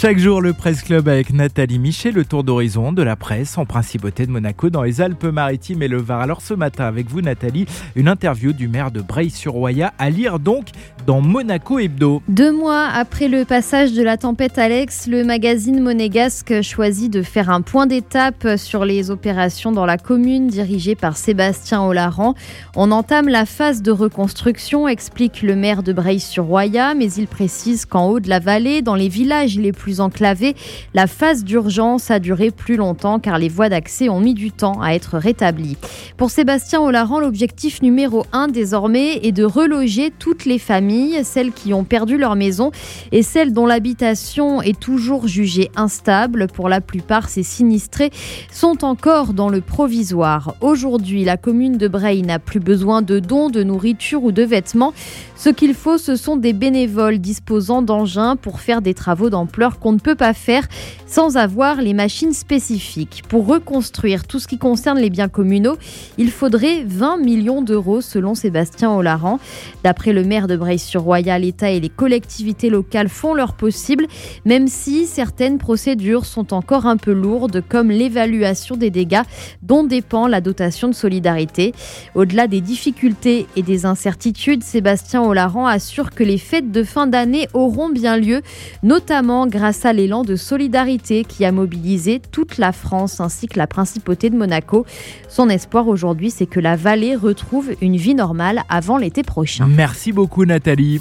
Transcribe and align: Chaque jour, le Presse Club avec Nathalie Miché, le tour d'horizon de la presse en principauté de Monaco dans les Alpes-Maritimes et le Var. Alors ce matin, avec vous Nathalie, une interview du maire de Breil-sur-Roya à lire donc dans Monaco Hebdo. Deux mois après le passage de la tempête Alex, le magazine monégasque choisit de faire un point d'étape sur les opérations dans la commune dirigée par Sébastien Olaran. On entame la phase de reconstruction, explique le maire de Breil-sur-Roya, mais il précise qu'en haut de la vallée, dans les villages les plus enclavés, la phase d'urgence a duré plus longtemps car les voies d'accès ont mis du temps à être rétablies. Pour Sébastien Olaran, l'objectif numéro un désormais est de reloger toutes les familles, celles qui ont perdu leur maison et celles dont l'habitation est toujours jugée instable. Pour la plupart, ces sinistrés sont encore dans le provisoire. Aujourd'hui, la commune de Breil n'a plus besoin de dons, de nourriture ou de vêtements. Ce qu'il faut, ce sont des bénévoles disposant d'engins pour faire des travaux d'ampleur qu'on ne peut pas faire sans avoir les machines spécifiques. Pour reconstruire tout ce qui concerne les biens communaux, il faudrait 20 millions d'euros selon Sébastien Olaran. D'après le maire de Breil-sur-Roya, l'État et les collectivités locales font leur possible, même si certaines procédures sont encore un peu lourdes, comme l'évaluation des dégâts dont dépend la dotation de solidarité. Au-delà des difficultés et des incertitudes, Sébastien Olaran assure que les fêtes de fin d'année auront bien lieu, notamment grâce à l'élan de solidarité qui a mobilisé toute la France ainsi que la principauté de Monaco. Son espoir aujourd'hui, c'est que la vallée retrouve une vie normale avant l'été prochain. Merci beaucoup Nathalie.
Chaque 0.00 0.20
jour, 0.20 0.40
le 0.40 0.52
Presse 0.52 0.82
Club 0.82 1.08
avec 1.08 1.32
Nathalie 1.32 1.80
Miché, 1.80 2.12
le 2.12 2.24
tour 2.24 2.44
d'horizon 2.44 2.92
de 2.92 3.02
la 3.02 3.16
presse 3.16 3.58
en 3.58 3.66
principauté 3.66 4.26
de 4.26 4.30
Monaco 4.30 4.70
dans 4.70 4.84
les 4.84 5.00
Alpes-Maritimes 5.00 5.82
et 5.82 5.88
le 5.88 6.00
Var. 6.00 6.20
Alors 6.20 6.40
ce 6.40 6.54
matin, 6.54 6.84
avec 6.84 7.10
vous 7.10 7.20
Nathalie, 7.20 7.66
une 7.96 8.06
interview 8.06 8.52
du 8.52 8.68
maire 8.68 8.92
de 8.92 9.00
Breil-sur-Roya 9.00 9.92
à 9.98 10.08
lire 10.08 10.38
donc 10.38 10.66
dans 11.04 11.20
Monaco 11.20 11.80
Hebdo. 11.80 12.22
Deux 12.28 12.52
mois 12.52 12.86
après 12.86 13.26
le 13.26 13.44
passage 13.44 13.92
de 13.92 14.04
la 14.04 14.16
tempête 14.16 14.56
Alex, 14.56 15.08
le 15.08 15.24
magazine 15.24 15.80
monégasque 15.82 16.62
choisit 16.62 17.12
de 17.12 17.22
faire 17.22 17.50
un 17.50 17.62
point 17.62 17.86
d'étape 17.86 18.56
sur 18.56 18.84
les 18.84 19.10
opérations 19.10 19.72
dans 19.72 19.86
la 19.86 19.98
commune 19.98 20.46
dirigée 20.46 20.94
par 20.94 21.16
Sébastien 21.16 21.82
Olaran. 21.82 22.34
On 22.76 22.92
entame 22.92 23.26
la 23.26 23.46
phase 23.46 23.82
de 23.82 23.90
reconstruction, 23.90 24.86
explique 24.86 25.42
le 25.42 25.56
maire 25.56 25.82
de 25.82 25.92
Breil-sur-Roya, 25.92 26.94
mais 26.94 27.10
il 27.14 27.26
précise 27.26 27.84
qu'en 27.84 28.10
haut 28.10 28.20
de 28.20 28.28
la 28.28 28.38
vallée, 28.38 28.80
dans 28.80 28.94
les 28.94 29.08
villages 29.08 29.58
les 29.58 29.72
plus 29.72 29.87
enclavés, 30.00 30.54
la 30.94 31.06
phase 31.06 31.44
d'urgence 31.44 32.10
a 32.10 32.18
duré 32.18 32.50
plus 32.50 32.76
longtemps 32.76 33.18
car 33.18 33.38
les 33.38 33.48
voies 33.48 33.68
d'accès 33.68 34.08
ont 34.08 34.20
mis 34.20 34.34
du 34.34 34.50
temps 34.52 34.80
à 34.80 34.92
être 34.92 35.18
rétablies. 35.18 35.76
Pour 36.16 36.30
Sébastien 36.30 36.80
Olaran, 36.80 37.20
l'objectif 37.20 37.82
numéro 37.82 38.26
un 38.32 38.48
désormais 38.48 39.16
est 39.22 39.32
de 39.32 39.44
reloger 39.44 40.12
toutes 40.18 40.44
les 40.44 40.58
familles, 40.58 41.24
celles 41.24 41.52
qui 41.52 41.72
ont 41.72 41.84
perdu 41.84 42.18
leur 42.18 42.36
maison 42.36 42.70
et 43.12 43.22
celles 43.22 43.52
dont 43.52 43.66
l'habitation 43.66 44.62
est 44.62 44.78
toujours 44.78 45.26
jugée 45.26 45.70
instable. 45.76 46.46
Pour 46.48 46.68
la 46.68 46.80
plupart, 46.80 47.28
ces 47.28 47.42
sinistrés 47.42 48.10
sont 48.52 48.84
encore 48.84 49.32
dans 49.32 49.48
le 49.48 49.60
provisoire. 49.60 50.54
Aujourd'hui, 50.60 51.24
la 51.24 51.36
commune 51.36 51.76
de 51.76 51.88
Breil 51.88 52.22
n'a 52.22 52.38
plus 52.38 52.60
besoin 52.60 53.02
de 53.02 53.18
dons, 53.18 53.50
de 53.50 53.62
nourriture 53.62 54.24
ou 54.24 54.32
de 54.32 54.42
vêtements. 54.42 54.92
Ce 55.36 55.50
qu'il 55.50 55.74
faut, 55.74 55.98
ce 55.98 56.16
sont 56.16 56.36
des 56.36 56.52
bénévoles 56.52 57.18
disposant 57.18 57.82
d'engins 57.82 58.36
pour 58.36 58.60
faire 58.60 58.82
des 58.82 58.94
travaux 58.94 59.30
d'ampleur 59.30 59.77
qu'on 59.78 59.92
ne 59.92 59.98
peut 59.98 60.14
pas 60.14 60.34
faire 60.34 60.66
sans 61.06 61.36
avoir 61.36 61.80
les 61.80 61.94
machines 61.94 62.32
spécifiques. 62.32 63.22
Pour 63.28 63.46
reconstruire 63.46 64.26
tout 64.26 64.38
ce 64.38 64.46
qui 64.46 64.58
concerne 64.58 64.98
les 64.98 65.10
biens 65.10 65.28
communaux, 65.28 65.76
il 66.18 66.30
faudrait 66.30 66.84
20 66.84 67.18
millions 67.18 67.62
d'euros 67.62 68.00
selon 68.00 68.34
Sébastien 68.34 68.90
Olaran. 68.90 69.38
D'après 69.84 70.12
le 70.12 70.24
maire 70.24 70.46
de 70.46 70.56
Breil-sur-Roya, 70.56 71.38
l'État 71.38 71.70
et 71.70 71.80
les 71.80 71.88
collectivités 71.88 72.70
locales 72.70 73.08
font 73.08 73.34
leur 73.34 73.54
possible, 73.54 74.06
même 74.44 74.68
si 74.68 75.06
certaines 75.06 75.58
procédures 75.58 76.26
sont 76.26 76.52
encore 76.52 76.86
un 76.86 76.96
peu 76.96 77.12
lourdes, 77.12 77.62
comme 77.68 77.90
l'évaluation 77.90 78.76
des 78.76 78.90
dégâts 78.90 79.22
dont 79.62 79.84
dépend 79.84 80.26
la 80.26 80.40
dotation 80.40 80.88
de 80.88 80.94
solidarité. 80.94 81.72
Au-delà 82.14 82.46
des 82.46 82.60
difficultés 82.60 83.46
et 83.56 83.62
des 83.62 83.86
incertitudes, 83.86 84.62
Sébastien 84.62 85.22
Olaran 85.22 85.66
assure 85.66 86.10
que 86.10 86.24
les 86.24 86.38
fêtes 86.38 86.70
de 86.70 86.82
fin 86.82 87.06
d'année 87.06 87.48
auront 87.54 87.88
bien 87.88 88.16
lieu, 88.16 88.42
notamment 88.82 89.46
grâce 89.68 89.84
à 89.84 89.92
l'élan 89.92 90.22
de 90.22 90.34
solidarité 90.34 91.24
qui 91.24 91.44
a 91.44 91.52
mobilisé 91.52 92.22
toute 92.32 92.56
la 92.56 92.72
France 92.72 93.20
ainsi 93.20 93.48
que 93.48 93.58
la 93.58 93.66
principauté 93.66 94.30
de 94.30 94.34
Monaco. 94.34 94.86
Son 95.28 95.50
espoir 95.50 95.88
aujourd'hui, 95.88 96.30
c'est 96.30 96.46
que 96.46 96.58
la 96.58 96.74
vallée 96.74 97.14
retrouve 97.14 97.72
une 97.82 97.98
vie 97.98 98.14
normale 98.14 98.62
avant 98.70 98.96
l'été 98.96 99.22
prochain. 99.22 99.66
Merci 99.66 100.10
beaucoup 100.10 100.46
Nathalie. 100.46 100.96